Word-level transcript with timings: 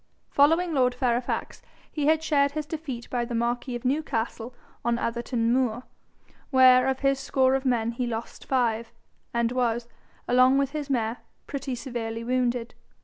Following 0.31 0.73
lord 0.73 0.95
Fairfax, 0.95 1.61
he 1.91 2.07
had 2.07 2.23
shared 2.23 2.53
his 2.53 2.65
defeat 2.65 3.07
by 3.11 3.23
the 3.23 3.35
marquis 3.35 3.75
of 3.75 3.85
Newcastle 3.85 4.55
on 4.83 4.97
Atherton 4.97 5.53
moor, 5.53 5.83
where 6.49 6.87
of 6.87 7.01
his 7.01 7.19
score 7.19 7.53
of 7.53 7.65
men 7.65 7.91
he 7.91 8.07
lost 8.07 8.45
five, 8.47 8.91
and 9.31 9.51
was, 9.51 9.87
along 10.27 10.57
with 10.57 10.71
his 10.71 10.89
mare, 10.89 11.17
pretty 11.45 11.75
severely 11.75 12.23
wounded. 12.23 12.73